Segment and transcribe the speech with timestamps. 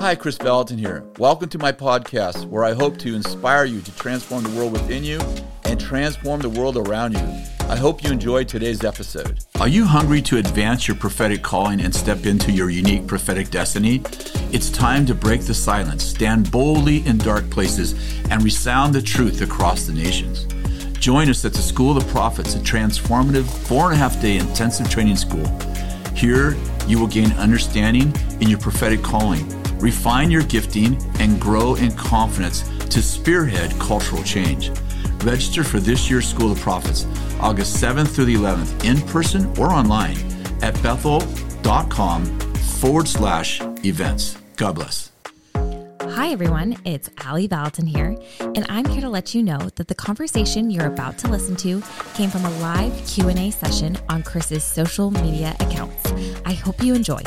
[0.00, 1.04] Hi, Kris Vallotton here.
[1.18, 5.04] Welcome to my podcast where I hope to inspire you to transform the world within
[5.04, 5.20] you
[5.66, 7.44] and transform the world around you.
[7.68, 9.40] I hope you enjoyed today's episode.
[9.60, 14.00] Are you hungry to advance your prophetic calling and step into your unique prophetic destiny?
[14.52, 17.92] It's time to break the silence, stand boldly in dark places,
[18.30, 20.46] and resound the truth across the nations.
[20.98, 24.38] Join us at the School of the Prophets, a transformative four and a half day
[24.38, 25.46] intensive training school.
[26.14, 26.56] Here,
[26.86, 32.62] you will gain understanding in your prophetic calling, refine your gifting, and grow in confidence
[32.88, 34.70] to spearhead cultural change.
[35.24, 37.06] Register for this year's School of Prophets,
[37.40, 40.16] August 7th through the 11th, in person or online
[40.62, 42.24] at bethel.com
[42.80, 44.36] forward slash events.
[44.56, 45.10] God bless.
[46.14, 49.94] Hi everyone, it's Alley Vallotton here, and I'm here to let you know that the
[49.94, 51.82] conversation you're about to listen to
[52.14, 56.12] came from a live Q&A session on Kris's social media accounts.
[56.44, 57.22] I hope you enjoy.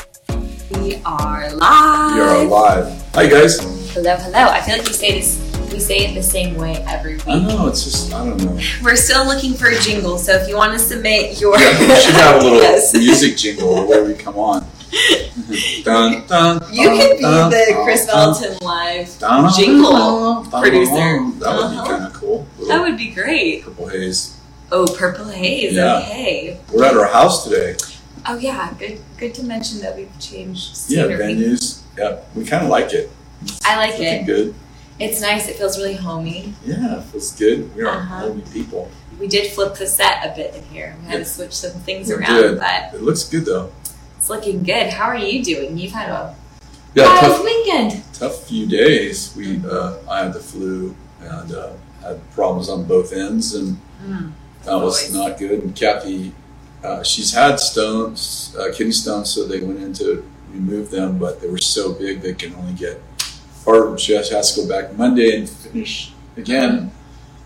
[0.78, 2.16] We are live.
[2.16, 3.02] You're alive.
[3.14, 3.58] Hi, guys.
[3.92, 4.38] Hello, hello.
[4.48, 5.38] I feel like we say this.
[5.72, 7.26] We say it the same way every week.
[7.28, 8.60] I know, it's just, I don't know.
[8.82, 11.94] We're still looking for a jingle, so if you want to submit your Yeah, we
[12.00, 12.60] should have a little
[13.00, 14.64] music jingle where we come on.
[15.84, 20.50] dun, dun, You could be dun, the dun, Kris dun, Vallotton live dun, jingle dun,
[20.50, 20.92] dun, producer.
[20.92, 21.38] dun.
[21.40, 21.82] That would Uh-huh.
[21.84, 22.46] be kind of cool.
[22.68, 23.64] That would be great.
[23.64, 24.36] Purple haze.
[24.70, 25.74] Oh, purple haze.
[25.74, 25.98] Yeah.
[25.98, 26.60] Okay.
[26.72, 27.76] We're at our house today.
[28.26, 29.00] Oh yeah, good.
[29.18, 31.16] Good to mention that we've changed Yeah, scenery.
[31.34, 31.80] venues.
[31.98, 33.10] Yeah, we kind of like it.
[33.64, 34.26] I like Looking it.
[34.26, 34.54] good.
[34.98, 35.48] It's nice.
[35.48, 36.54] It feels really homey.
[36.64, 37.74] Yeah, it feels good.
[37.76, 38.20] We are Uh-huh.
[38.28, 38.88] homey people.
[39.20, 40.96] We did flip the set a bit in here.
[41.02, 42.58] We had to switch some things We around, did.
[42.58, 43.70] but It looks good though.
[44.18, 44.88] it's looking good.
[44.90, 45.76] How are you doing?
[45.76, 46.34] You've had a
[46.94, 48.02] Yeah, wild tough, weekend.
[48.14, 49.32] tough few days.
[49.36, 51.70] We, uh, I had the flu and uh,
[52.02, 53.76] had problems on both ends, and
[54.08, 54.32] Mm.
[54.64, 55.62] that was not good.
[55.64, 56.32] And Kathy,
[56.84, 61.40] uh, she's had stones, uh, kidney stones, so they went in to remove them, but
[61.40, 63.00] they were so big they can only get,
[63.66, 66.90] or she has, has to go back Monday and finish again.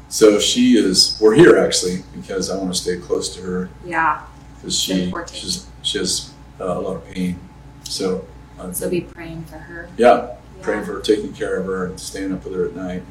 [0.08, 1.18] So she is.
[1.20, 4.22] We're here actually because I want to stay close to her Yeah.
[4.56, 7.38] because she she's, she has uh, a lot of pain.
[7.84, 8.26] So,
[8.58, 9.88] uh, So be praying for her.
[9.96, 13.02] yeah, praying for her, taking care of her, and staying up with her at night.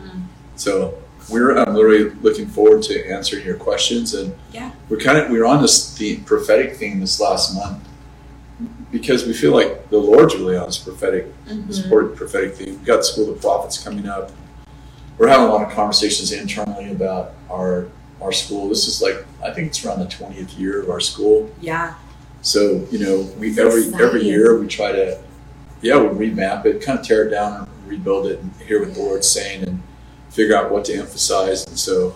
[0.00, 0.22] Mm.
[0.54, 4.70] So we're I'm literally looking forward to answering your questions, and Yeah.
[4.88, 7.78] we're kind of we're on this theme, prophetic theme this last month
[8.92, 11.26] because we feel like the Lord's really on this prophetic
[11.68, 11.84] this Mhm.
[11.84, 12.66] important prophetic theme.
[12.68, 14.30] We've got School of Prophets coming up.
[15.18, 17.86] We're having a lot of conversations internally about our
[18.22, 18.68] our school.
[18.68, 21.50] This is like I think it's around the twentieth year of our school.
[21.60, 21.94] Yeah.
[22.42, 25.18] So you know, we It's every every year we try to,
[25.82, 28.94] yeah, we remap it, kind of tear it down and rebuild it, and hear what
[28.94, 29.75] the Lord's saying, and
[30.36, 31.66] figure out what to emphasize.
[31.66, 32.14] And so,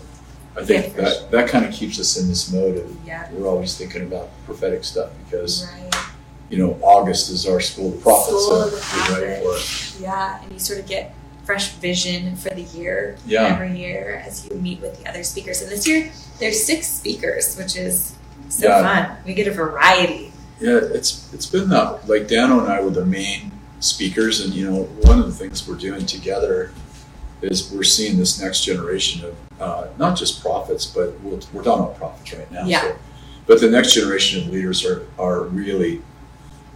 [0.55, 3.27] I think Yeah, that that kind of keeps us in this mode of Yeah.
[3.33, 5.95] we're always thinking about prophetic stuff because Right.
[6.51, 9.57] you know August is our school of prophets, School so of the we're ready for
[9.57, 10.03] it.
[10.03, 10.43] Yeah.
[10.43, 11.15] And you sort of get
[11.47, 13.45] fresh vision for the year Yeah.
[13.55, 15.63] every year as you meet with the other speakers.
[15.63, 16.11] And this year
[16.41, 18.13] there's six speakers, which is
[18.51, 19.07] so fun.
[19.25, 20.33] We get a variety.
[20.61, 24.69] Yeah, it's it's been that like Dano and I were the main speakers, and you
[24.71, 26.71] know one of the things we're doing together
[27.43, 31.85] is we're seeing this next generation of uh, not just prophets, but we're, we're talking
[31.85, 32.65] about prophets right now.
[32.65, 32.83] Yeah.
[32.83, 32.97] So,
[33.47, 36.03] but the next generation of leaders are are really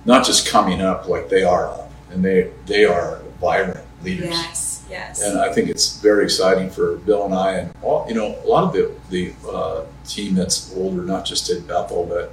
[0.05, 4.31] not just coming up like they are up, and they they are vibrant leaders.
[4.31, 4.71] Yes.
[4.91, 5.23] Yes.
[5.23, 8.47] And I think it's very exciting for Bill and I, and all, you know, a
[8.47, 12.33] lot of the the uh, team that's older, not just at Bethel, but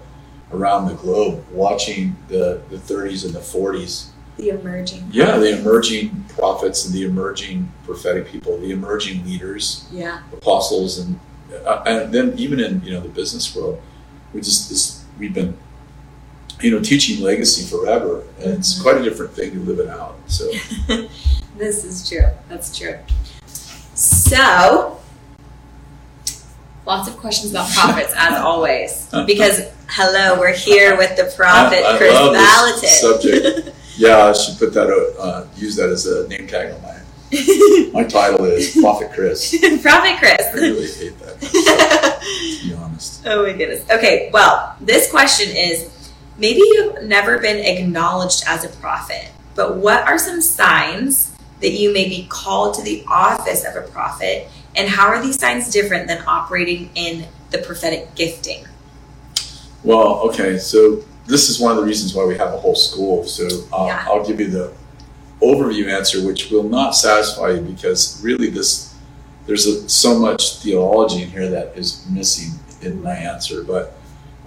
[0.51, 4.07] around the globe, watching the the 30s and the 40s.
[4.37, 5.07] The emerging.
[5.11, 10.21] Yeah, the emerging prophets and the emerging prophetic people, the emerging leaders, Yeah.
[10.33, 11.19] apostles, and
[11.65, 13.79] uh, and then even in you know the business world,
[14.33, 15.55] we just this, we've been
[16.61, 18.81] you know teaching legacy forever, and it's Mhm.
[18.83, 20.15] quite a different thing to live it out.
[20.27, 20.49] So
[21.57, 22.25] This is true.
[22.49, 22.97] That's true.
[23.93, 24.97] So,
[26.87, 29.07] lots of questions about prophets, as always.
[29.27, 33.69] Because, hello, we're here with the prophet, I- I Kris subject.
[34.01, 34.89] Yeah, I should put that,
[35.19, 36.97] uh, use that as a name tag on my,
[37.93, 39.55] my title is Prophet Kris.
[39.83, 40.41] prophet Kris.
[40.41, 41.39] I really hate that,
[42.61, 43.21] to be honest.
[43.27, 43.87] oh my goodness.
[43.91, 50.03] Okay, well, this question is maybe you've never been acknowledged as a prophet, but what
[50.07, 54.89] are some signs that you may be called to the office of a prophet, and
[54.89, 58.65] how are these signs different than operating in the prophetic gifting?
[59.83, 63.23] Well, okay, so this is one of the reasons why we have a whole school.
[63.25, 64.05] So uh, Yeah.
[64.07, 64.73] I'll give you the
[65.41, 68.95] overview answer, which will not satisfy you because really this,
[69.47, 72.51] there's a, so much theology in here that is missing
[72.81, 73.63] in my answer.
[73.63, 73.93] But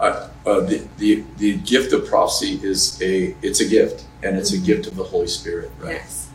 [0.00, 4.52] uh, uh, the, the the gift of prophecy is a it's a gift, and it's
[4.52, 4.64] a Mhm.
[4.66, 5.94] gift of the Holy Spirit, right?
[5.94, 6.28] Yes.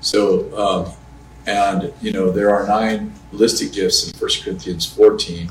[0.00, 0.92] So, um,
[1.46, 5.48] and you know, there are nine listed gifts in 1 Corinthians 14.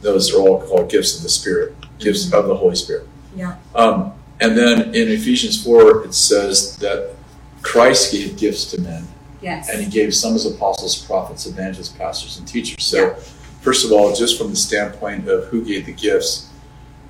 [0.00, 3.06] Those are all called gifts of the Spirit, gifts of the Holy Spirit.
[3.36, 3.56] Yeah.
[3.74, 7.14] Um, and then in Ephesians 4, it says that
[7.62, 9.06] Christ gave gifts to men,
[9.42, 9.68] Yes.
[9.68, 12.82] and he gave some as apostles, prophets, evangelists, pastors, and teachers.
[12.82, 13.14] So, Yeah.
[13.60, 16.46] first of all, just from the standpoint of who gave the gifts,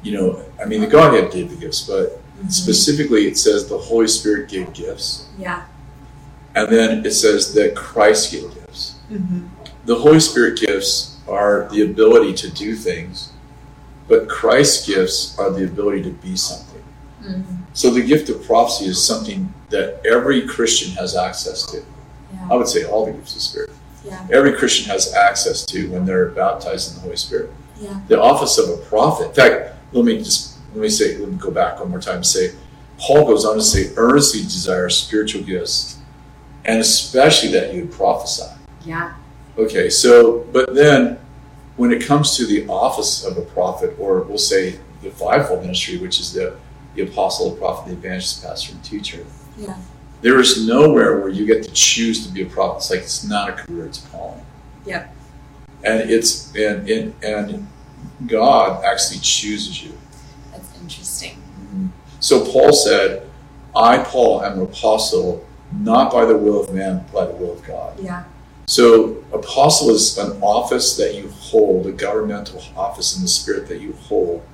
[0.02, 2.50] you know, I mean, the Godhead gave the gifts, but Mhm.
[2.52, 5.24] specifically it says the Holy Spirit gave gifts.
[5.38, 5.62] Yeah.
[6.54, 8.94] And then it says that Christ gave gifts.
[9.12, 9.46] Mm-hmm.
[9.86, 13.28] The Holy Spirit gifts are the ability to do things,
[14.10, 16.82] but Christ's gifts are the ability to be something.
[17.22, 17.62] Mm-hmm.
[17.72, 21.82] So the gift of prophecy is something that every Christian has access to.
[22.50, 23.70] I would say all the gifts of Spirit.
[24.04, 24.26] Yeah.
[24.32, 27.52] Every Christian has access to when they're baptized in the Holy Spirit.
[27.78, 28.00] Yeah.
[28.08, 29.28] The office of a prophet.
[29.28, 32.16] In fact, let me just let me say let me go back one more time
[32.16, 32.54] and say
[32.98, 35.98] Paul goes on to say earnestly desire spiritual gifts,
[36.64, 38.50] and especially that you would prophesy.
[38.84, 39.14] Yeah.
[39.56, 41.18] Okay, so but then
[41.80, 45.96] when it comes to the office of a prophet, or we'll say the fivefold ministry,
[45.96, 46.54] which is the,
[46.94, 49.24] the apostle, the prophet, the evangelist, pastor, and teacher,
[49.56, 49.78] Yeah.
[50.20, 52.76] there is nowhere where you get to choose to be a prophet.
[52.80, 54.44] It's like it's not a career, it's a calling.
[54.84, 55.08] Yeah.
[55.82, 57.66] And it's and and, and
[58.26, 59.92] God actually chooses you.
[60.52, 61.36] That's interesting.
[61.36, 61.86] Mm-hmm.
[62.20, 63.26] So Paul said,
[63.74, 67.54] I, Paul, am an apostle, not by the will of man, but by the will
[67.54, 67.98] of God.
[67.98, 68.24] Yeah.
[68.70, 73.80] So, apostle is an office that you hold, a governmental office in the spirit that
[73.80, 74.44] you hold.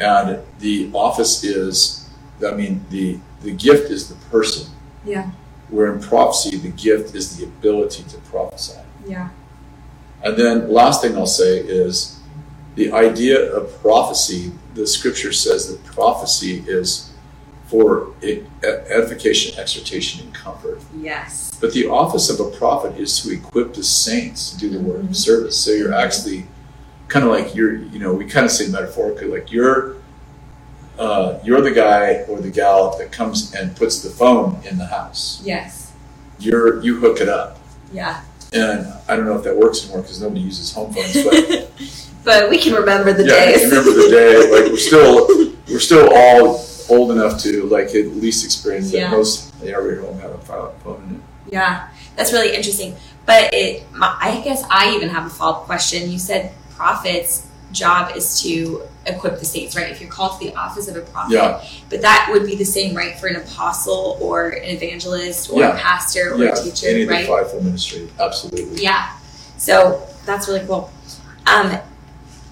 [0.00, 2.10] And the office is,
[2.44, 4.74] I mean, the, the gift is the person.
[5.04, 5.30] Yeah.
[5.68, 8.80] Where in prophecy, the gift is the ability to prophesy.
[9.06, 9.28] Yeah.
[10.24, 12.18] And then, last thing I'll say is
[12.74, 14.50] the idea of prophecy.
[14.74, 17.13] The scripture says that prophecy is
[17.74, 18.12] for
[18.62, 20.80] edification, exhortation, and comfort.
[20.96, 21.50] Yes.
[21.60, 25.02] But the office of a prophet is to equip the saints to do the work
[25.02, 25.10] Mhm.
[25.10, 25.56] of service.
[25.56, 26.46] So you're actually
[27.08, 29.96] kind of like you're, you know, we kind of say metaphorically, like you're,
[31.00, 34.86] uh, you're the guy or the gal that comes and puts the phone in the
[34.86, 35.40] house.
[35.44, 35.88] Yes.
[36.38, 37.58] You're you hook it up,
[37.92, 38.20] Yeah.
[38.52, 41.68] and I don't know if that works anymore because nobody uses home phones, but
[42.24, 43.50] but we can remember the day.
[43.50, 43.70] yeah, days.
[43.70, 44.36] remember the day.
[44.54, 45.14] Like we're still
[45.68, 49.10] we're still all old enough to like at least experience that Yeah.
[49.10, 51.52] most every home have a phone in it.
[51.52, 52.96] Yeah, that's really interesting.
[53.26, 56.10] But it, I guess I even have a follow up question.
[56.10, 59.90] You said prophets' job is to equip the saints, right?
[59.90, 61.62] If you're called to the office of a prophet, Yeah.
[61.90, 65.74] but that would be the same, right, for an apostle or an evangelist or Yeah.
[65.76, 67.26] a pastor or yeah, a teacher, any right?
[67.26, 68.82] fivefold ministry, absolutely.
[68.82, 69.10] Yeah.
[69.58, 70.90] So that's really cool.
[71.46, 71.78] Um,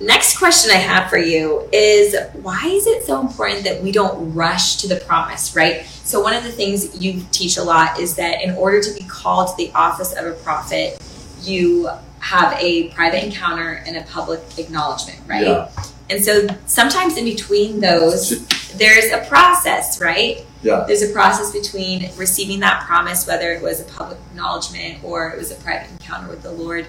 [0.03, 4.35] next question I have for you is why is it so important that we don't
[4.35, 5.85] rush to the promise, right?
[5.85, 9.05] So, one of the things you teach a lot is that in order to be
[9.05, 11.01] called to the office of a prophet,
[11.43, 11.89] you
[12.21, 15.47] have a private encounter and a public acknowledgement, right?
[15.47, 15.71] Yeah.
[16.09, 18.47] And so sometimes in between those,
[18.77, 20.45] there's a process, right?
[20.63, 20.85] Yeah.
[20.87, 25.39] There's a process between receiving that promise, whether it was a public acknowledgement or it
[25.39, 26.87] was a private encounter with the Lord,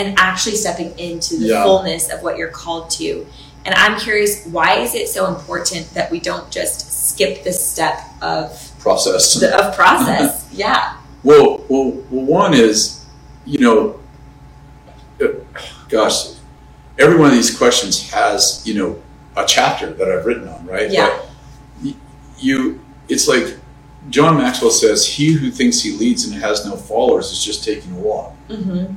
[0.00, 1.62] and actually stepping into the Yeah.
[1.62, 3.26] fullness of what you're called to.
[3.66, 8.00] And I'm curious, why is it so important that we don't just skip the step
[8.22, 9.34] of process.
[9.34, 10.48] the, of process?
[10.52, 10.96] yeah.
[11.22, 13.04] Well, well, well, one is,
[13.44, 14.00] you know,
[15.20, 15.26] uh,
[15.90, 16.30] gosh,
[16.98, 19.02] every one of these questions has, you know,
[19.36, 20.90] a chapter that I've written on, right?
[20.90, 21.20] Yeah.
[21.82, 21.94] But
[22.38, 23.58] you, it's like
[24.08, 27.92] John Maxwell says, "He who thinks he leads and has no followers is just taking
[27.92, 28.94] a walk." Mm-hmm.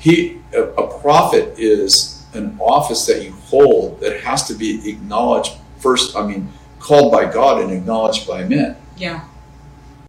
[0.00, 6.16] He, a, prophet, is an office that you hold that has to be acknowledged first.
[6.16, 8.76] I mean, called by God and acknowledged by men.
[8.96, 9.26] Yeah.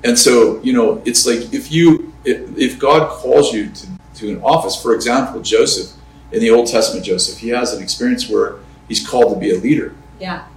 [0.06, 4.32] And so, you know, it's like if you if, if God calls you to, to
[4.32, 6.00] an office, for example, Joseph
[6.32, 9.60] in the Old Testament, Joseph, he has an experience where he's called to be a
[9.60, 9.94] leader.
[10.20, 10.48] Yeah.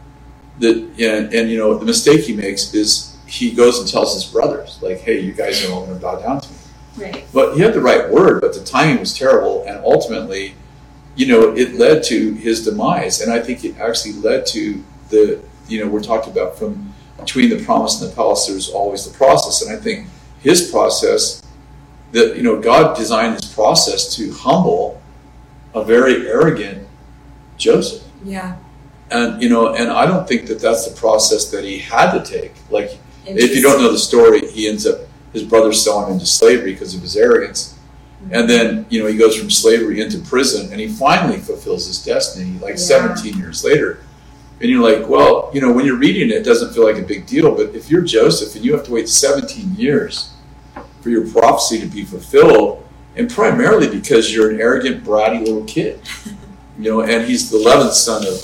[0.60, 4.24] That and, and you know the mistake he makes is he goes and tells his
[4.24, 6.58] brothers like, "Hey, you guys are all going to bow down to me."
[6.96, 7.24] Right.
[7.32, 10.54] But he had the right word, but the timing was terrible, and ultimately,
[11.16, 13.20] you know, it led to his demise.
[13.20, 17.50] And I think it actually led to the you know we're talking about from between
[17.50, 18.46] the promise and the palace.
[18.46, 20.06] There's always the process, and I think
[20.40, 21.42] his process
[22.12, 25.00] that you know God designed his process to humble
[25.74, 26.86] a very arrogant
[27.56, 28.56] Joseph Yeah.
[29.10, 32.22] and you know and i don't think that that's the process that he had to
[32.24, 34.98] take like if you don't know the story he ends up
[35.34, 37.78] his brothers sell him into slavery because of his arrogance
[38.22, 38.34] mm-hmm.
[38.34, 42.02] and then you know he goes from slavery into prison and he finally fulfills his
[42.02, 42.98] destiny like Yeah.
[43.20, 43.98] 17 years later
[44.60, 47.06] And you're like, well, you know, when you're reading it, it doesn't feel like a
[47.06, 47.54] big deal.
[47.54, 50.32] But if you're Joseph and you have to wait 17 years
[51.02, 52.86] for your prophecy to be fulfilled,
[53.16, 56.00] and primarily because you're an arrogant, bratty little kid,
[56.78, 58.34] you know, and he's the 11th son of,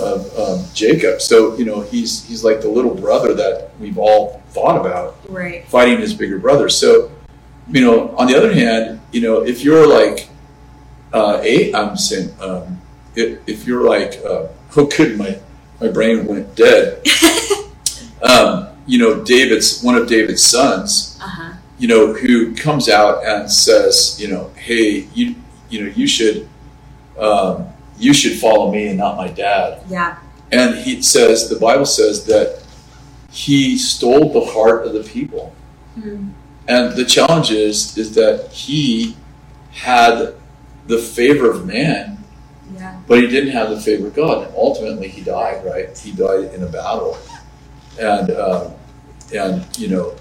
[0.00, 1.20] of um, Jacob.
[1.20, 5.64] So, you know, he's he's like the little brother that we've all thought about Right.
[5.68, 6.68] fighting his bigger brother.
[6.68, 7.10] So,
[7.70, 10.28] you know, on the other hand, you know, if you're like
[11.12, 12.80] uh, a, I'm saying, um,
[13.14, 15.38] if, if you're like, uh, oh, good, my
[15.80, 17.06] my brain went dead.
[18.22, 21.18] um, you know, David's one of David's sons.
[21.22, 21.52] Uh huh.
[21.78, 25.34] You know, who comes out and says, you know, hey, you
[25.70, 26.48] you know, you should
[27.18, 27.66] um,
[28.00, 29.82] you should follow me and not my dad.
[29.88, 30.18] Yeah.
[30.50, 32.62] And he says, the Bible says that
[33.30, 35.54] he stole the heart of the people.
[35.98, 36.32] Mm.
[36.66, 39.16] And the challenge is, is that he
[39.72, 40.34] had
[40.86, 42.18] the favor of man,
[42.74, 43.00] Yeah.
[43.06, 44.46] but he didn't have the favor of God.
[44.46, 45.64] And ultimately, he died.
[45.64, 45.96] Right?
[45.96, 47.16] He died in a battle.
[48.00, 48.72] And um,
[49.34, 50.16] and you know,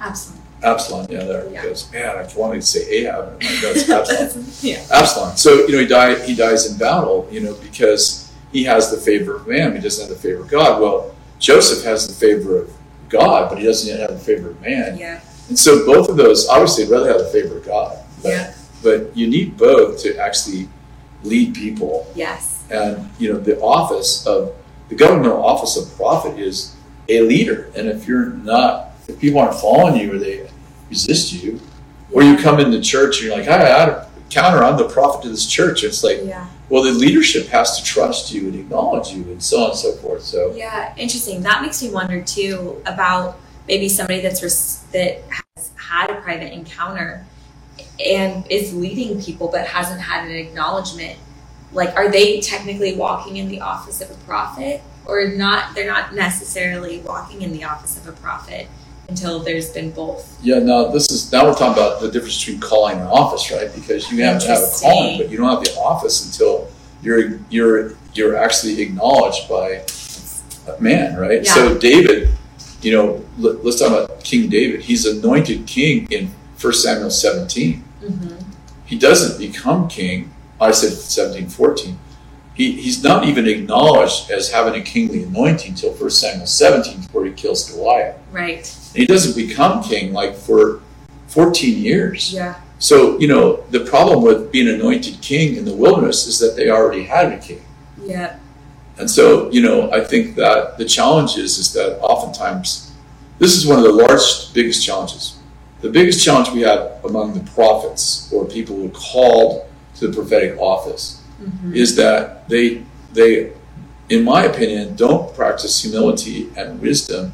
[0.00, 0.39] Absolutely.
[0.62, 1.06] Absalom.
[1.10, 1.62] Yeah, there Yeah.
[1.62, 1.90] he goes.
[1.92, 3.24] Man, I wanted to say Ahab.
[3.40, 4.46] and I'm like, That's Absalom.
[4.62, 4.84] yeah.
[4.92, 5.36] Absalom.
[5.36, 6.22] So you know he died.
[6.22, 7.26] He dies in battle.
[7.30, 9.74] You know because he has the favor of man.
[9.74, 10.80] He doesn't have the favor of God.
[10.80, 12.70] Well, Joseph has the favor of
[13.08, 14.98] God, but he doesn't yet have the favor of man.
[14.98, 15.20] Yeah.
[15.48, 17.98] And so both of those, obviously, I'd rather have the favor of God.
[18.22, 18.54] But, Yeah.
[18.82, 20.68] but you need both to actually
[21.24, 22.06] lead people.
[22.14, 22.62] Yes.
[22.70, 24.52] And you know the office of
[24.90, 26.74] the governmental office of prophet is
[27.08, 27.70] a leader.
[27.76, 30.49] And if you're not, if people aren't following you or they
[30.94, 31.58] resist you,
[32.12, 35.30] or you come into church and you're like, hi, I counter, I'm the prophet of
[35.30, 35.82] this church.
[35.82, 36.46] It's like, Yeah.
[36.68, 39.92] well, the leadership has to trust you and acknowledge you and so on and so
[39.94, 40.22] forth.
[40.22, 40.92] So Yeah.
[40.96, 41.42] Interesting.
[41.42, 45.22] That makes me wonder too about maybe somebody that's res- that
[45.56, 47.24] has had a private encounter
[48.04, 51.18] and is leading people but hasn't had an acknowledgement.
[51.72, 55.74] Like, are they technically walking in the office of a prophet, or not?
[55.76, 58.66] They're not necessarily walking in the office of a prophet
[59.10, 60.38] until there's been both.
[60.42, 63.72] yeah, now this is now we're talking about the difference between calling and office, right?
[63.74, 66.70] Because you have to have a calling, but you don't have the office until
[67.02, 69.84] you're you're you're actually acknowledged by
[70.68, 71.44] a man, right?
[71.44, 71.54] Yeah.
[71.54, 72.30] So David,
[72.82, 74.82] you know, let, us talk about King David.
[74.82, 77.84] He's anointed king in 1 Samuel 17.
[78.02, 78.50] Mm-hmm.
[78.86, 80.32] He doesn't become king.
[80.60, 81.98] I said 17, 14.
[82.54, 87.24] He, he's not even acknowledged as having a kingly anointing until 1 Samuel 17, where
[87.24, 88.16] he kills Goliath.
[88.32, 88.66] Right.
[88.90, 90.80] And he doesn't become king like for
[91.28, 92.32] 14 years.
[92.32, 92.60] Yeah.
[92.78, 96.70] So, you know, the problem with being anointed king in the wilderness is that they
[96.70, 97.62] already had a king.
[98.02, 98.38] Yeah.
[98.98, 102.92] And so, you know, I think that the challenge is, is that oftentimes
[103.38, 105.38] this is one of the largest, biggest challenges.
[105.80, 109.66] The biggest challenge we have among the prophets or people who are called
[109.96, 111.74] to the prophetic office Mm-hmm.
[111.74, 112.82] is that they
[113.14, 113.52] they
[114.10, 117.32] in my opinion don't practice humility and wisdom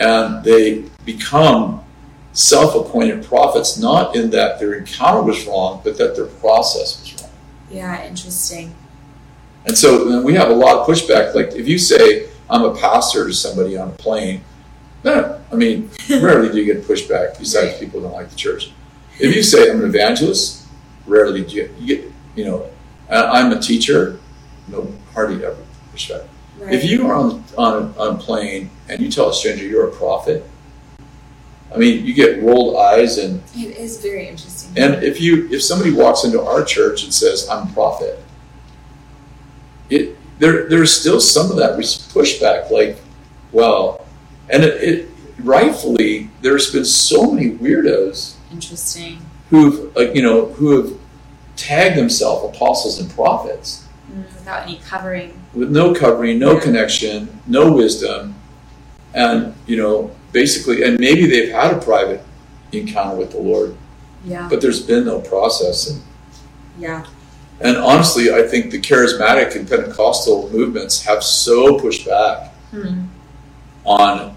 [0.00, 1.84] and they become
[2.32, 7.30] self-appointed prophets not in that their encounter was wrong but that their process was wrong
[7.70, 8.06] Yeah.
[8.06, 8.74] Interesting.
[9.66, 13.26] and so we have a lot of pushback like if you say i'm a pastor
[13.26, 14.42] to somebody on a plane
[15.04, 17.80] no, i mean rarely do you get pushback besides Right.
[17.80, 18.70] people who don't like the church
[19.18, 20.66] if you say i'm an evangelist
[21.06, 22.66] rarely do you get, you get you know
[23.10, 24.20] "I- i'm a teacher
[24.68, 25.56] no hardly ever
[25.92, 26.24] pushback
[26.60, 26.74] Right.
[26.74, 29.92] if you are on, on, on a plane and you tell a stranger you're a
[29.92, 30.44] prophet,
[31.74, 34.72] I mean, you get rolled eyes, and, it is very interesting.
[34.76, 38.22] and if you if somebody walks into our church and says I'm a prophet,
[39.88, 42.98] it there there's still some of that pushback, like,
[43.52, 44.04] well,
[44.48, 49.18] and it, it rightfully there's been so many weirdos interesting.
[49.48, 50.98] who've uh, you know who have
[51.56, 53.86] tagged themselves apostles and prophets
[54.36, 55.34] without any covering.
[55.54, 56.60] with no covering, no Yeah.
[56.60, 58.34] connection, no wisdom,
[59.14, 62.22] and you know, basically, and maybe they've had a private
[62.72, 63.74] encounter with the Lord,
[64.24, 64.46] Yeah.
[64.48, 65.88] but there's been no process.
[65.90, 66.02] And,
[66.78, 67.02] Yeah.
[67.60, 73.06] and honestly, I think the charismatic and Pentecostal movements have so pushed back Hmm.
[73.84, 74.36] on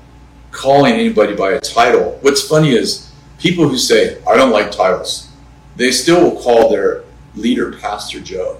[0.51, 2.17] calling anybody by a title.
[2.21, 3.07] What's funny is
[3.39, 5.27] people who say, I don't like titles,
[5.75, 7.03] they still will call their
[7.35, 8.57] leader Pastor Joe.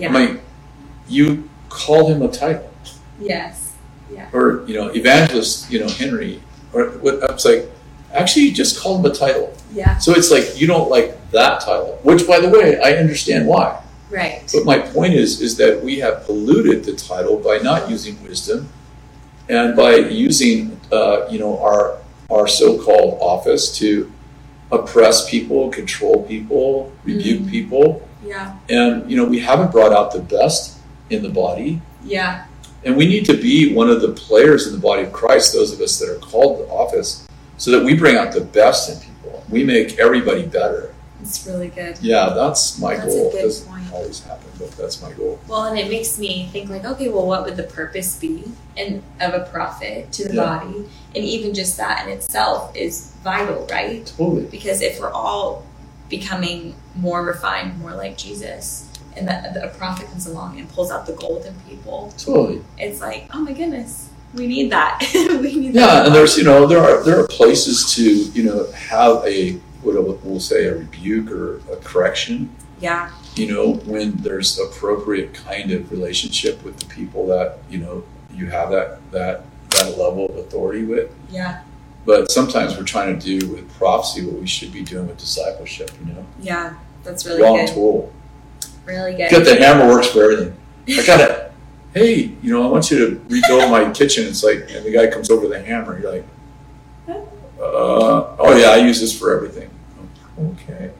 [0.00, 0.08] Yeah.
[0.08, 0.40] I'm like,
[1.08, 2.70] you call him a title.
[3.20, 3.56] yes.
[4.12, 4.28] Yeah.
[4.32, 6.42] or you know evangelist you know henry
[6.72, 7.70] or what i was like
[8.12, 9.98] actually you just call him a title Yeah.
[9.98, 13.80] so it's like you don't like that title which by the way i understand why
[14.10, 14.42] Right.
[14.52, 18.68] but my point is is that we have polluted the title by not using wisdom
[19.48, 21.98] and by using uh, you know our
[22.34, 24.10] our so-called office to
[24.72, 27.50] oppress people control people rebuke Mhm.
[27.50, 27.86] people
[28.24, 28.54] Yeah.
[28.68, 30.78] and you know we haven't brought out the best
[31.10, 32.44] in the body Yeah.
[32.84, 35.70] And we need to be one of the players in the body of Christ, those
[35.70, 37.26] of us that are called to office,
[37.58, 39.44] so that we bring out the best in people.
[39.50, 40.94] We make everybody better.
[41.20, 41.98] It's really good.
[42.00, 43.32] Yeah, that's my That's a goal.
[43.32, 43.92] good Doesn't point.
[43.92, 45.38] always happen, but that's my goal.
[45.46, 48.44] Well, and it makes me think like, okay, well, what would the purpose be
[48.78, 50.44] and of a prophet to the Yeah.
[50.46, 50.88] body?
[51.14, 54.06] And even just that in itself is vital, right?
[54.16, 54.44] Totally.
[54.46, 55.66] Because if we're all
[56.10, 58.86] becoming more refined, more like Jesus,
[59.16, 62.62] and that a prophet comes along and pulls out the gold in people, Totally.
[62.78, 65.00] it's like, oh my goodness, we need that.
[65.40, 66.06] we need Yeah, that.
[66.06, 69.52] and there's you know there are there are places to you know have a
[69.82, 72.54] what we'll say a rebuke or a correction.
[72.80, 78.04] yeah, You know when there's appropriate kind of relationship with the people that you know
[78.32, 81.10] you have that that that level of authority with.
[81.30, 81.62] yeah,
[82.06, 85.90] But sometimes we're trying to do with prophecy what we should be doing with discipleship.
[86.00, 86.74] You know, yeah.
[87.04, 87.74] That's really wrong good.
[87.74, 88.12] tool.
[88.84, 89.30] Really good.
[89.30, 90.56] Get the hammer works for everything.
[90.88, 91.52] I gotta.
[91.94, 94.26] hey, you know, I want you to rebuild my kitchen.
[94.26, 95.98] It's like, and the guy comes over with a hammer.
[96.00, 96.26] You're like,
[97.08, 99.70] uh, oh yeah, I use this for everything.
[100.38, 100.90] Okay.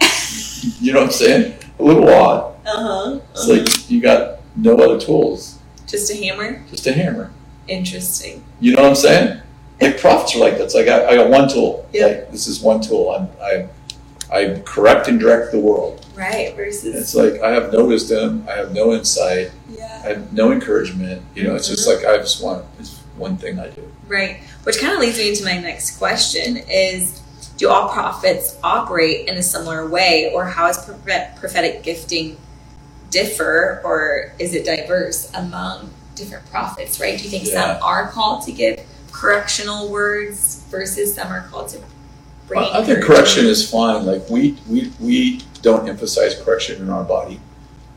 [0.80, 1.54] you know what I'm saying?
[1.78, 2.54] A little odd.
[2.66, 3.20] Uh huh.
[3.32, 6.64] It's like you got no other tools, Just a hammer.
[6.70, 7.30] just a hammer.
[7.68, 8.42] Interesting.
[8.60, 9.40] You know what I'm saying?
[9.80, 10.64] Like prophets are like that.
[10.64, 11.88] It's like I, I got one tool.
[11.92, 12.06] Yeah.
[12.06, 13.10] Like this is one tool.
[13.10, 13.68] I'm I
[14.30, 16.04] I correct and direct the world.
[16.14, 16.54] Right.
[16.56, 16.94] Versus.
[16.94, 18.44] It's like I have no wisdom.
[18.48, 19.52] I have no insight.
[19.70, 20.02] yeah.
[20.04, 21.22] I have no encouragement.
[21.34, 22.04] You know, it's just mm-hmm.
[22.04, 23.88] like I just want it's one thing I do.
[24.06, 24.40] Right.
[24.64, 27.22] Which kind of leads me into my next question is
[27.56, 32.36] do all prophets operate in a similar way or how does prophetic gifting
[33.10, 37.18] differ or is it diverse among different prophets, right?
[37.18, 37.74] Do you think Yeah.
[37.74, 38.80] some are called to give
[39.12, 41.80] correctional words versus some are called to
[42.46, 44.06] bring I think correction is fine.
[44.06, 47.40] Like we we we don't emphasize correction in our body,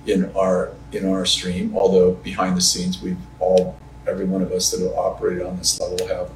[0.05, 1.75] in our in our stream.
[1.77, 3.77] Although behind the scenes, we've all
[4.07, 6.29] every one of us that have operated on this level have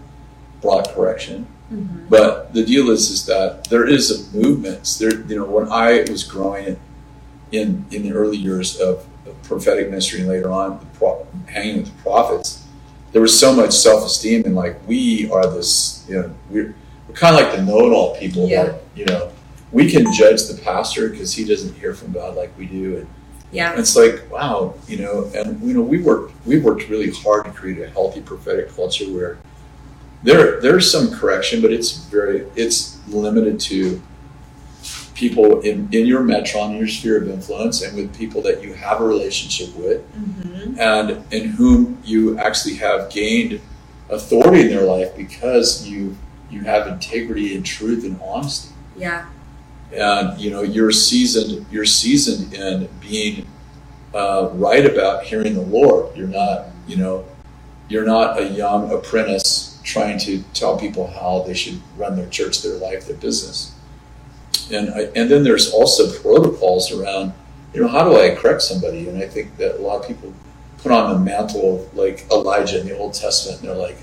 [0.61, 1.47] brought correction.
[1.73, 2.09] Mhm.
[2.09, 4.83] But the deal is, is that there is a movement.
[4.99, 6.77] There, you know, when I was growing
[7.51, 9.05] in in the early years of,
[9.43, 12.54] prophetic ministry and later on the pro, hanging with the prophets,
[13.15, 16.75] there was so much self esteem and like we are this, you know, we're
[17.07, 18.45] we're kind of like the know it all people.
[18.49, 18.63] Yeah.
[18.63, 19.31] That, you know,
[19.71, 23.07] we can judge the pastor because he doesn't hear from God like we do, and
[23.53, 23.79] Yeah.
[23.79, 27.51] it's like wow, you know, and you know we worked we worked really hard to
[27.51, 29.37] create a healthy prophetic culture where
[30.23, 34.01] there there's some correction, but it's very it's limited to
[35.15, 38.73] people in, in your metron, in your sphere of influence, and with people that you
[38.73, 40.45] have a relationship with, hmm
[40.77, 43.61] and in whom you actually have gained
[44.09, 46.17] authority in their life because you
[46.51, 48.73] you have integrity and truth and honesty.
[48.97, 49.25] Yeah.
[49.93, 53.47] and you know you're seasoned you're seasoned in being
[54.13, 56.15] uh, right about hearing the lord.
[56.17, 57.23] You're not you know
[57.87, 62.63] you're not a young apprentice trying to tell people how they should run their church
[62.63, 63.74] their life their business
[64.71, 67.33] and I, and then there's also protocols around
[67.73, 70.33] you know how do i correct somebody and i think that a lot of people
[70.79, 73.97] put on the mantle of like elijah in the old testament and they're like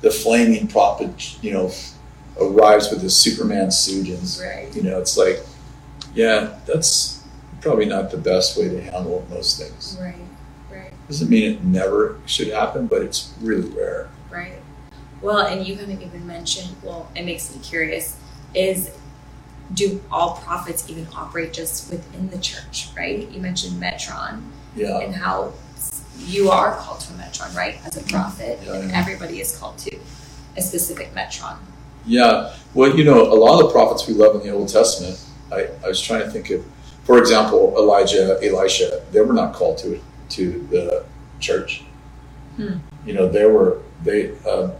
[0.00, 1.70] the flaming prophet you know
[2.40, 4.74] arrives with his superman suit and Right.
[4.74, 5.40] you know, it's like,
[6.14, 7.22] yeah, that's
[7.60, 9.98] probably not the best way to handle most things.
[10.00, 10.14] Right.
[10.70, 10.92] Right.
[11.08, 14.08] Doesn't mean it never should happen, but it's really rare.
[14.30, 14.54] Right.
[15.20, 18.16] Well, and you haven't even mentioned, well, it makes me curious,
[18.54, 18.90] is
[19.74, 23.28] do all prophets even operate just within the church, right?
[23.30, 24.42] You mentioned Metron
[24.76, 25.52] Yeah, and how
[26.18, 27.76] you are called to a Metron, right?
[27.86, 28.98] As a prophet, Yeah, and yeah.
[28.98, 29.98] everybody is called to
[30.56, 31.56] a specific Metron.
[32.06, 32.54] yeah.
[32.74, 35.18] Well, you know, a lot of the prophets we love in the Old Testament.
[35.52, 36.64] I, I was trying to think of,
[37.04, 39.02] for example, Elijah, Elisha.
[39.12, 41.04] They were not called to to the
[41.40, 41.84] church.
[42.56, 42.76] Hmm.
[43.06, 44.36] You know, they were they.
[44.46, 44.72] Um,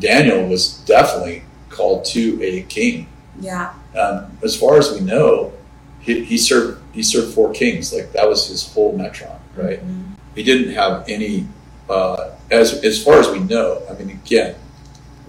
[0.00, 3.06] Daniel was definitely called to a king.
[3.40, 3.72] Yeah.
[3.98, 5.52] Um, as far as we know,
[6.00, 7.92] he, he served he served four kings.
[7.92, 9.80] Like that was his whole metron, right?
[9.84, 10.04] Mhm.
[10.34, 11.46] He didn't have any,
[11.90, 13.82] uh, as as far as we know.
[13.90, 14.54] I mean, again,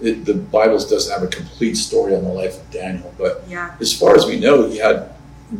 [0.00, 3.74] it, the Bible doesn't have a complete story on the life of Daniel, but Yeah.
[3.80, 5.10] as far as we know, he had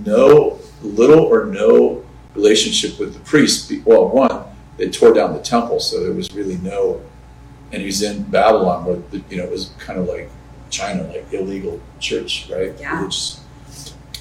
[0.04, 2.02] no little or no
[2.34, 3.70] relationship with the priests.
[3.84, 4.44] Well, one,
[4.78, 7.00] they tore down the temple, so there was really no,
[7.72, 10.30] and he was in Babylon, where the, you know it was kind of like
[10.70, 12.72] China, like illegal church, right?
[12.78, 13.08] Yeah.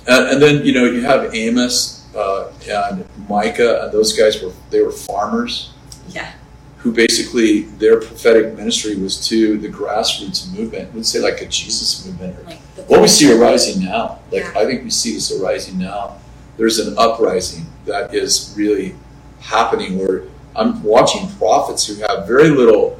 [0.08, 4.52] And, and then you know you have Amos uh, and Micah, and those guys were
[4.70, 5.72] they were farmers
[6.10, 6.32] Yeah.
[6.78, 10.94] who basically their prophetic ministry was to the grassroots movement.
[10.94, 12.60] We'd say like a Jesus movement or Like
[12.90, 14.54] what we see arising now, like Yeah.
[14.60, 16.18] I think we see this arising now.
[16.58, 18.96] There's an uprising that is really
[19.40, 20.24] happening where
[20.56, 23.00] I'm watching prophets who have very little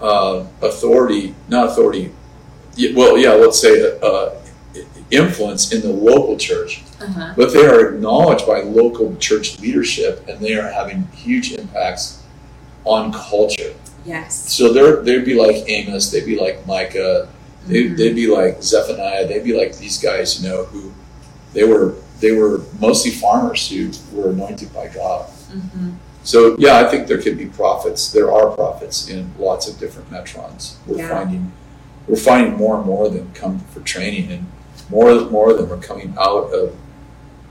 [0.00, 2.12] uh, authority, not authority,
[2.94, 4.30] well, yeah, let's say uh,
[5.10, 7.34] influence in the local church, uh-huh.
[7.36, 12.22] but they are acknowledged by local church leadership and they are having huge impacts
[12.84, 13.74] on culture.
[14.04, 14.52] Yes.
[14.52, 17.28] So they're, they'd be like Amos, they'd be like Micah,
[17.66, 17.96] they, mm-hmm.
[17.96, 20.92] they'd be like Zephaniah, they'd be like these guys, you know, who
[21.52, 25.28] they were they were mostly farmers who were anointed by God.
[25.28, 25.92] Mm-hmm.
[26.24, 28.12] So yeah, I think there could be prophets.
[28.12, 30.76] There are prophets in lots of different metrons.
[30.86, 31.08] We're yeah.
[31.08, 31.52] finding
[32.08, 34.46] we're finding more and more of them come for training, and
[34.90, 36.76] more and more of them are coming out of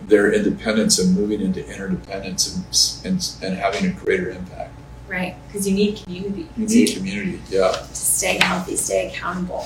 [0.03, 4.73] their independence and moving into interdependence and and, and having a greater impact.
[5.07, 6.49] Right, because you need community.
[6.57, 7.71] You need community, yeah.
[7.71, 9.65] To stay healthy, stay accountable.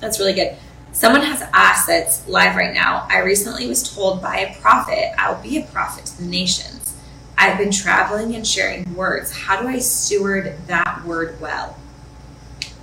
[0.00, 0.56] That's really good.
[0.92, 3.06] Someone has asked that's live right now.
[3.10, 6.96] I recently was told by a prophet I'll be a prophet to the nations.
[7.36, 9.30] I've been traveling and sharing words.
[9.30, 11.76] How do I steward that word well?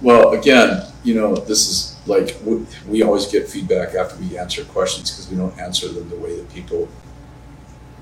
[0.03, 2.35] Well, again, you know, this is like
[2.85, 6.35] we always get feedback after we answer questions because we don't answer them the way
[6.35, 6.89] that people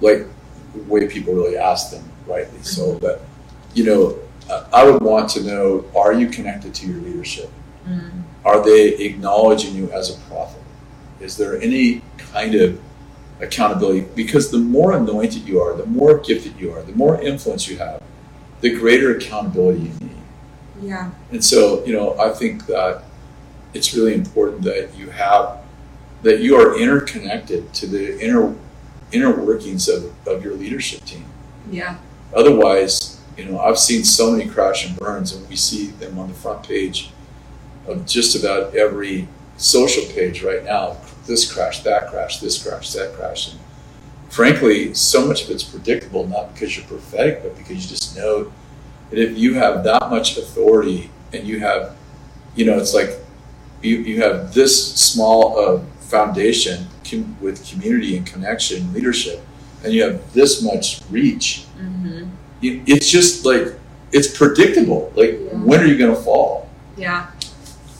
[0.02, 0.26] like
[0.74, 2.58] the way people really ask them rightly.
[2.58, 2.64] Mm-hmm.
[2.64, 3.22] So, but
[3.76, 4.18] you know,
[4.74, 7.52] I would want to know: Are you connected to your leadership?
[7.88, 8.22] Mm-hmm.
[8.46, 10.62] Are they acknowledging you as a prophet?
[11.20, 12.82] Is there any kind of
[13.40, 14.08] accountability?
[14.16, 17.78] Because the more anointed you are, the more gifted you are, the more influence you
[17.78, 18.02] have,
[18.62, 20.11] the greater accountability you need.
[20.82, 21.12] Yeah.
[21.32, 23.04] And so, you know, I think that
[23.74, 25.60] it's really important that you have
[26.24, 28.56] that you are interconnected to the inner
[29.12, 31.26] inner workings of, of your leadership team.
[31.70, 31.98] Yeah.
[32.34, 36.28] Otherwise, you know, I've seen so many crash and burns and we see them on
[36.30, 37.12] the front page
[37.88, 40.98] of just about every social page right now.
[41.26, 43.52] This crash, that crash, this crash, that crash.
[43.52, 43.60] And
[44.30, 48.52] frankly, so much of it's predictable, not because you're prophetic, but because you just know
[49.12, 51.96] that if you have that much authority and you have,
[52.56, 53.12] you know, it's like
[53.82, 59.42] you, you have this small uh, foundation com- with community and connection, leadership,
[59.84, 61.66] and you have this much reach.
[61.78, 62.30] Mm-hmm.
[62.62, 63.74] You, it's just like,
[64.12, 65.12] it's predictable.
[65.16, 65.58] Like, yeah.
[65.58, 66.70] when are you going to fall?
[66.98, 67.32] Yeah.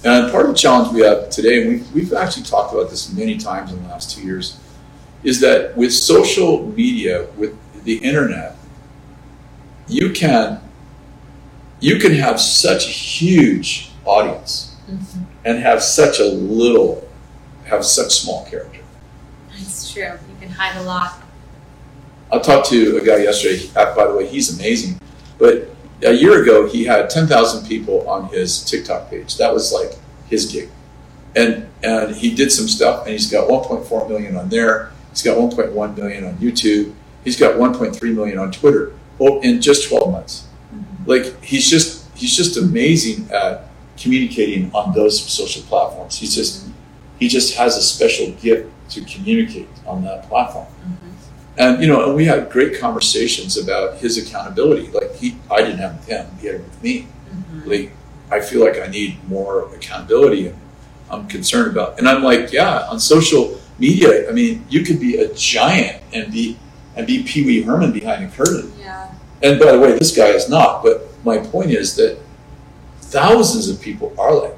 [0.04, 3.14] And part of the challenge we have today, and we've, we've actually talked about this
[3.14, 4.60] many times in the last two years,
[5.24, 8.56] is that with social media, with the internet,
[9.88, 10.60] you can
[11.82, 15.24] you can have such a huge audience mm-hmm.
[15.44, 17.08] and have such a little
[17.66, 18.80] have such small character.
[19.54, 20.04] It's true.
[20.04, 21.22] You can hide a lot.
[22.32, 23.70] I talked to a guy yesterday.
[23.74, 25.00] By the way, he's amazing.
[25.38, 25.70] But
[26.04, 29.38] a year ago, he had 10,000 people on his TikTok page.
[29.38, 30.70] That was like his gig.
[31.36, 34.92] And, and he did some stuff, and he's got 1.4 million on there.
[35.10, 36.94] He's got 1.1 million on YouTube.
[37.24, 38.94] He's got 1.3 million on Twitter
[39.44, 40.48] in just 12 months.
[41.06, 46.18] Like he's just he's just amazing at communicating on those social platforms.
[46.18, 46.68] He's just
[47.20, 50.66] he just has a special gift to communicate on that platform.
[50.66, 51.10] Mm-hmm.
[51.58, 54.88] And you know, and we had great conversations about his accountability.
[54.88, 57.08] Like he, I didn't have him; he had it with me.
[57.30, 57.70] Mm-hmm.
[57.70, 57.92] Like
[58.32, 60.58] I feel like I need more accountability, and
[61.10, 62.00] I'm concerned about.
[62.00, 66.32] And I'm like, yeah, on social media, I mean, you could be a giant and
[66.32, 66.58] be
[66.96, 68.72] and be Pee Wee Herman behind a curtain.
[68.80, 69.14] Yeah.
[69.44, 70.84] And by the way, this guy is not.
[70.84, 72.20] But my point is that
[73.00, 74.54] thousands of people are like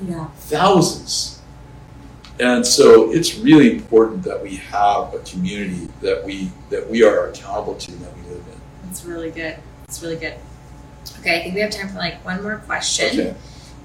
[0.00, 0.10] me.
[0.10, 0.28] Yeah.
[0.36, 1.38] Thousands
[2.40, 7.28] and so it's really important that we have a community that we that we are
[7.28, 8.60] accountable to that we live in.
[8.84, 9.58] That's really good.
[9.84, 10.34] It's really good.
[11.20, 13.08] Okay, I think we have time for like one more question.
[13.08, 13.34] Okay.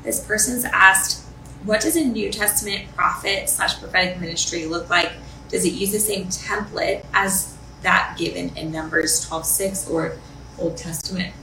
[0.04, 1.26] This person's asked,
[1.64, 5.12] what does a New Testament prophet slash prophetic ministry look like?
[5.50, 10.18] Does it use the same template as that given in Numbers twelve six or
[10.58, 11.34] Old Testament?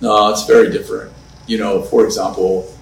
[0.00, 1.12] No, it's very different.
[1.46, 2.72] You know, for example,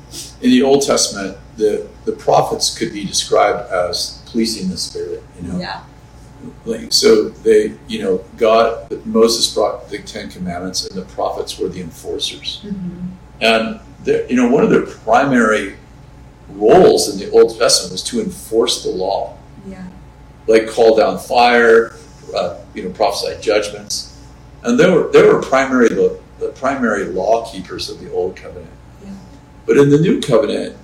[0.40, 5.22] in the Old Testament, the the prophets could be described as policing the spirit.
[5.40, 5.82] You know, yeah.
[6.64, 11.68] Like, so they, you know, God, Moses brought the Ten Commandments, and the prophets were
[11.68, 12.62] the enforcers.
[12.64, 13.08] Mm-hmm.
[13.42, 15.76] And you know, one of their primary
[16.48, 19.36] roles in the Old Testament was to enforce the law.
[19.66, 19.86] Yeah.
[20.46, 21.94] Like call down fire,
[22.34, 24.09] uh, you know, prophesy judgments,
[24.64, 28.70] and they were they were primary the, the primary law keepers of the Old Covenant.
[29.04, 29.12] Yeah.
[29.66, 30.76] But in the New Covenant,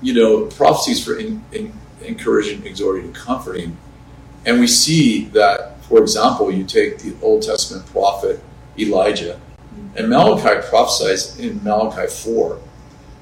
[0.00, 3.76] you know, prophecies for in, in, encouraging, exhorting, and comforting.
[4.46, 8.40] And we see that, for example, you take the Old Testament prophet
[8.78, 9.40] Elijah,
[9.96, 12.60] and Malachi prophesies in Malachi 4.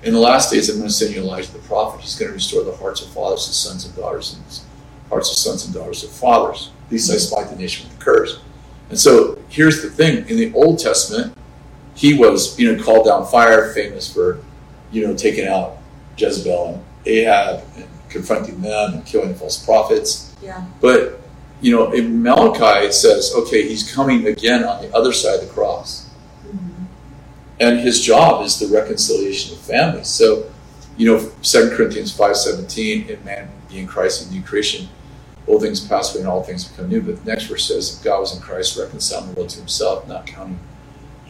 [0.02, 2.02] In the last days, I'm going to send you Elijah the prophet.
[2.02, 4.44] He's going to restore the hearts of fathers to sons and daughters, and
[5.08, 6.70] hearts of sons and daughters to fathers.
[6.90, 8.40] These I smite the nation with the curse.
[8.88, 11.36] And so here's the thing in the Old Testament,
[11.94, 14.38] he was, you know, called down fire, famous for,
[14.92, 15.78] you know, taking out
[16.16, 20.34] Jezebel and Ahab and confronting them and killing false prophets.
[20.42, 20.64] Yeah.
[20.80, 21.20] But,
[21.60, 25.48] you know, in Malachi it says, okay, he's coming again on the other side of
[25.48, 26.08] the cross.
[26.46, 26.84] Mm-hmm.
[27.60, 30.08] And his job is the reconciliation of families.
[30.08, 30.50] So,
[30.96, 34.88] you know, 2 Corinthians 5.17, in man being Christ, a new creation,
[35.46, 37.00] all things pass away and all things become new.
[37.00, 40.26] But the next verse says, God was in Christ, reconciling the world to himself, not
[40.26, 40.58] counting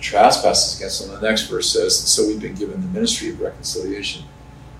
[0.00, 1.20] trespasses against them.
[1.20, 4.24] The next verse says, so we've been given the ministry of reconciliation,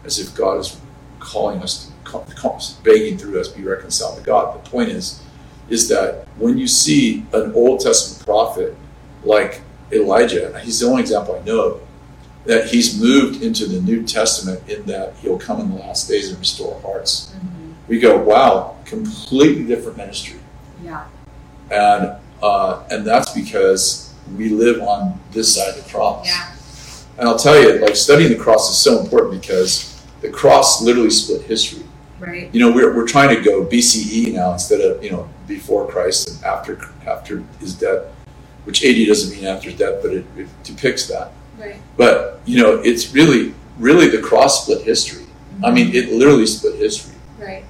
[0.05, 0.81] as if God is
[1.18, 4.62] calling us to, begging through us, be reconciled to God.
[4.64, 5.22] The point is,
[5.68, 8.77] is that when you see an Old Testament prophet
[9.25, 9.61] like
[9.92, 11.81] Elijah, he's the only example I know of,
[12.44, 16.31] that he's moved into the New Testament in that he'll come in the last days
[16.31, 17.35] and restore hearts.
[17.35, 17.56] Mm-hmm.
[17.88, 20.40] We go, wow, completely different ministry.
[20.83, 21.07] Yeah.
[21.70, 26.27] And uh, and that's because we live on this side of the cross.
[26.27, 26.53] Yeah.
[27.18, 31.11] And I'll tell you, like studying the cross is so important because the cross literally
[31.11, 31.85] split history.
[32.18, 32.53] Right.
[32.55, 36.31] You know, we're, we're trying to go BCE now instead of you know before Christ
[36.31, 38.05] and after after his death,
[38.64, 41.33] which AD doesn't mean after his death, but it, it depicts that.
[41.59, 41.77] Right.
[41.96, 45.25] But you know, it's really really the cross split history.
[45.25, 45.64] Mm-hmm.
[45.64, 47.14] I mean, it literally split history.
[47.38, 47.64] Right.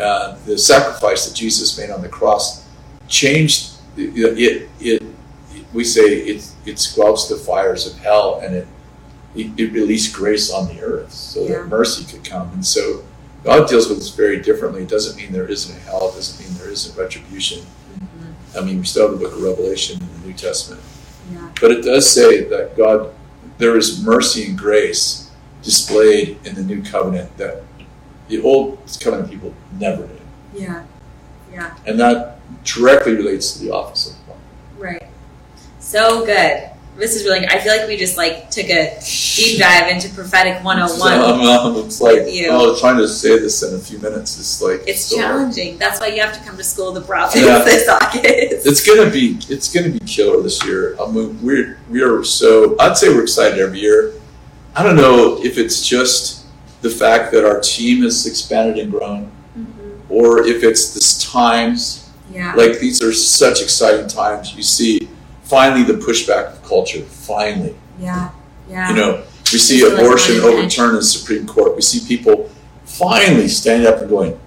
[0.00, 2.66] Uh, the sacrifice that Jesus made on the cross
[3.08, 4.38] changed it.
[4.38, 5.02] It, it
[5.72, 8.66] we say it it squelched the fires of hell and it
[9.34, 11.58] it, it released grace on the earth so yeah.
[11.58, 12.50] that mercy could come.
[12.52, 13.04] And so
[13.44, 14.82] God deals with this very differently.
[14.82, 16.10] It doesn't mean there isn't a hell.
[16.10, 17.60] It doesn't mean there isn't retribution.
[17.60, 18.58] Mm-hmm.
[18.58, 20.82] I mean, we still have the book of Revelation in the New Testament.
[21.32, 21.48] Yeah.
[21.60, 23.14] But it does say that God,
[23.58, 25.30] there is mercy and grace
[25.62, 27.62] displayed in the new covenant that
[28.30, 30.20] the old covenant people never did.
[30.54, 30.84] Yeah.
[31.52, 31.76] Yeah.
[31.86, 34.36] And that directly relates to the office of God.
[34.78, 35.06] Right.
[35.78, 37.46] So good this is really.
[37.46, 38.98] I feel like we just like took a
[39.34, 40.98] deep dive into prophetic 101.
[40.98, 42.48] So, um, it's like you.
[42.50, 45.68] oh, trying to say this in a few minutes is like it's so challenging.
[45.68, 45.80] Hard.
[45.80, 47.58] That's why you have to come to school the prophets yeah.
[47.64, 48.66] this August.
[48.66, 51.00] It's gonna be it's gonna be killer this year.
[51.00, 52.76] I mean, we're we are so.
[52.78, 54.14] I'd say we're excited every year.
[54.76, 56.39] I don't know if it's just
[56.80, 60.12] the fact that our team has expanded and grown, mm-hmm.
[60.12, 62.10] or if it's this times.
[62.32, 62.54] Yeah.
[62.54, 64.54] Like these are such exciting times.
[64.54, 65.08] You see
[65.42, 67.00] finally the pushback of culture.
[67.00, 67.74] Finally.
[67.98, 68.30] Yeah.
[68.68, 68.90] Yeah.
[68.90, 71.74] You know, we see abortion like overturned in the Supreme Court.
[71.74, 72.48] We see people
[72.84, 74.38] finally standing up and going,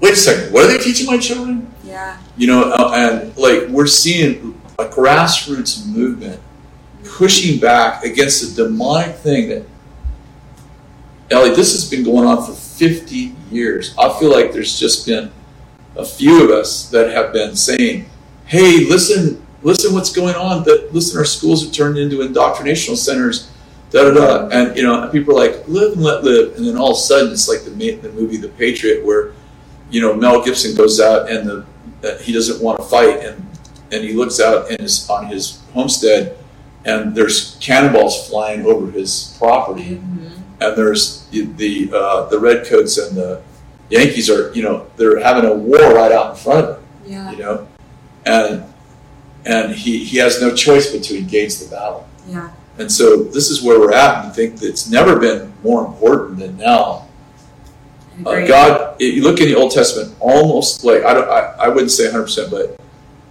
[0.00, 1.72] wait a second, what are they teaching my children?
[1.82, 2.18] Yeah.
[2.36, 6.40] You know, uh, and like we're seeing a grassroots movement
[7.04, 9.64] pushing back against a demonic thing that,
[11.30, 13.94] Ellie, this has been going on for 50 years.
[13.98, 15.30] I feel like there's just been
[15.96, 18.08] a few of us that have been saying,
[18.46, 23.50] hey, listen, listen what's going on that listen our schools are turned into indoctrinational centers
[23.90, 26.76] da da da and you know people are like live and let live and then
[26.76, 29.32] all of a sudden it's like the, the movie the patriot where
[29.90, 31.66] you know mel gibson goes out and the
[32.04, 33.44] uh, he doesn't want to fight and
[33.90, 36.38] and he looks out and is on his homestead
[36.84, 40.27] and there's cannonballs flying over his property mm-hmm.
[40.60, 43.42] And there's the the, uh, the redcoats and the
[43.90, 47.30] yankees are you know they're having a war right out in front of them yeah.
[47.30, 47.66] you know
[48.26, 48.64] and
[49.48, 52.06] and he, he has no choice but to engage the battle.
[52.26, 52.50] Yeah.
[52.78, 55.84] And so this is where we're at, and I think that it's never been more
[55.84, 57.08] important than now.
[58.24, 61.90] Uh, God, you look in the Old Testament, almost like I don't, I, I wouldn't
[61.90, 62.80] say 100, percent but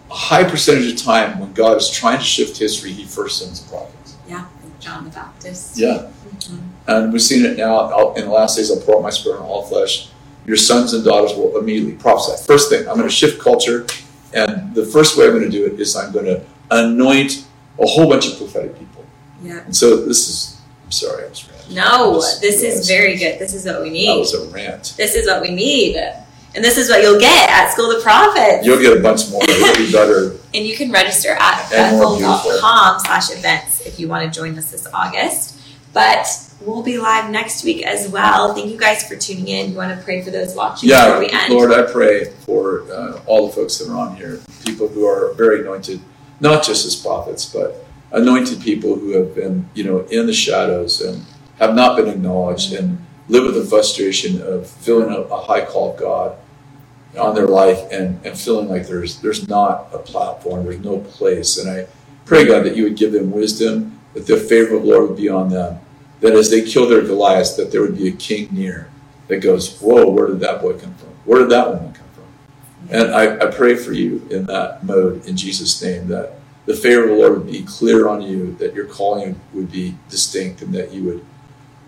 [0.10, 3.60] a high percentage of time when God is trying to shift history, He first sends
[3.62, 4.16] prophets.
[4.28, 4.48] Yeah,
[4.80, 5.78] John the Baptist.
[5.78, 6.67] Yeah, mm-hmm.
[6.88, 7.76] And we've seen it now.
[7.76, 10.10] I'll, in the last days, I'll pour out my spirit on all flesh.
[10.46, 12.42] Your sons and daughters will immediately prophesy.
[12.46, 13.86] First thing, I'm going to shift culture.
[14.34, 17.46] And the first way I'm going to do it is I'm going to anoint
[17.80, 19.06] a whole bunch of prophetic people.
[19.42, 19.60] Yeah.
[19.66, 21.76] And so this is, I'm sorry, I was ranting.
[21.76, 23.40] No, was, this is very good.
[23.40, 24.08] This is what we need.
[24.10, 24.94] That was a rant.
[24.98, 25.98] This is what we need.
[25.98, 28.66] And this is what you'll get at School of the Prophets.
[28.66, 29.42] You'll get a bunch more.
[29.44, 30.38] It'll be better.
[30.56, 34.88] and you can register at bethel.com slash events if you want to join us this
[34.94, 35.57] August.
[35.98, 36.28] But
[36.62, 38.54] we'll be live next week as well.
[38.54, 39.72] Thank you guys for tuning in.
[39.72, 41.52] You want to pray for those watching yeah, before we end?
[41.52, 45.34] Lord, I pray for uh, all the folks that are on here, people who are
[45.34, 46.00] very anointed,
[46.40, 51.02] not just as prophets, but anointed people who have been, you know, in the shadows
[51.02, 51.26] and
[51.58, 55.94] have not been acknowledged and live with the frustration of feeling a, a high call
[55.94, 56.38] of God
[57.18, 61.58] on their life and, and feeling like there's there's not a platform, there's no place.
[61.58, 61.88] And I
[62.26, 65.18] pray, God, that you would give them wisdom, that the favor of the Lord would
[65.18, 65.80] be on them
[66.22, 68.90] that as they kill their Goliath, that there would be a king near
[69.28, 71.10] that goes, Whoa, where did that boy come from?
[71.26, 72.26] Where did that woman come from?
[72.90, 76.34] And I, I pray for you in that mode in Jesus' name that
[76.66, 79.96] the favor of the Lord would be clear on you, that your calling would be
[80.10, 81.26] distinct, and that you would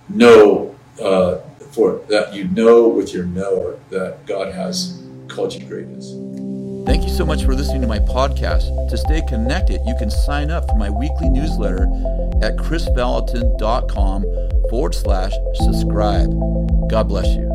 [0.07, 1.39] know uh,
[1.71, 6.13] for that you know with your knower that God has called you greatness.
[6.89, 8.89] Thank you so much for listening to my podcast.
[8.89, 11.83] To stay connected, you can sign up for my weekly newsletter
[12.41, 14.23] at krisvallotton.com
[14.71, 16.31] forward slash subscribe.
[16.89, 17.47] God bless you.